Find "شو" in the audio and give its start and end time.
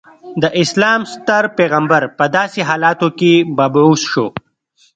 4.11-4.27